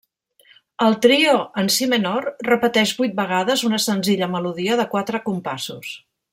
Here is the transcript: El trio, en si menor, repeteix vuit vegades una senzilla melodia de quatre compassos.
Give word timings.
El 0.85 0.95
trio, 1.05 1.35
en 1.63 1.69
si 1.75 1.89
menor, 1.91 2.25
repeteix 2.49 2.95
vuit 3.03 3.15
vegades 3.21 3.65
una 3.71 3.81
senzilla 3.87 4.33
melodia 4.37 4.81
de 4.83 4.89
quatre 4.95 5.25
compassos. 5.31 5.97